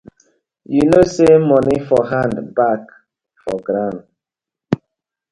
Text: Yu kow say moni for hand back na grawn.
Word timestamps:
Yu 0.75 0.83
kow 0.91 1.05
say 1.13 1.33
moni 1.47 1.75
for 1.87 2.01
hand 2.11 2.35
back 2.57 2.83
na 3.45 3.53
grawn. 3.65 3.95